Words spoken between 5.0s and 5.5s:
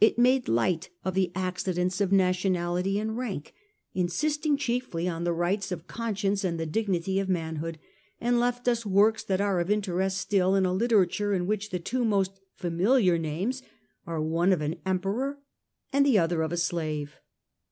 on the